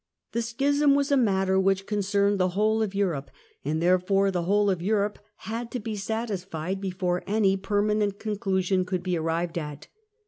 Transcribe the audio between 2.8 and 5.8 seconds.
of of Europe, and therefore the whole of Europe had to